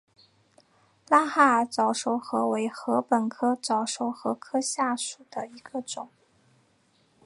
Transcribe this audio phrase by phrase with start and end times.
[1.09, 4.95] 拉哈尔早熟禾为禾本科早熟禾属下
[5.29, 6.09] 的一个种。